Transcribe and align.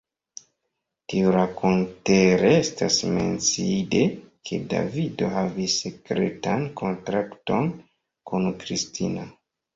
Tiurakontere 1.11 2.49
estas 2.61 2.97
menciinde, 3.17 4.01
ke 4.49 4.59
Davido 4.73 5.31
havis 5.37 5.77
sekretan 5.83 6.67
kontrakton 6.83 7.71
kun 8.33 8.51
Kristina. 8.67 9.31